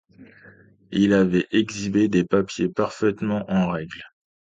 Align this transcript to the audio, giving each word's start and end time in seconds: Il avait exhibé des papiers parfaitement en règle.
Il 0.91 1.13
avait 1.13 1.45
exhibé 1.51 2.07
des 2.07 2.23
papiers 2.23 2.69
parfaitement 2.69 3.45
en 3.51 3.67
règle. 3.69 4.01